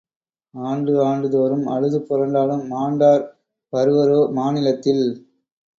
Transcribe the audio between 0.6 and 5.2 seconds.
ஆண்டு ஆண்டு தோறும் அழுது புரண்டாலும் மாண்டார் வருவரோ மாநிலத்தில்.